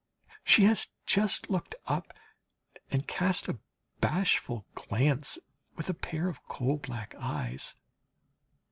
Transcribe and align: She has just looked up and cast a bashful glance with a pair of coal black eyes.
She 0.43 0.63
has 0.63 0.89
just 1.05 1.51
looked 1.51 1.75
up 1.85 2.11
and 2.89 3.05
cast 3.07 3.47
a 3.47 3.59
bashful 3.99 4.65
glance 4.73 5.37
with 5.75 5.91
a 5.91 5.93
pair 5.93 6.27
of 6.27 6.41
coal 6.47 6.77
black 6.79 7.13
eyes. 7.19 7.75